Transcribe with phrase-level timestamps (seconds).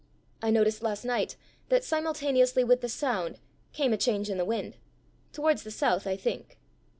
[0.41, 1.35] I noticed last night
[1.69, 3.37] that simultaneously with the sound
[3.71, 4.77] came a change in the wind
[5.31, 6.57] towards the south, I think.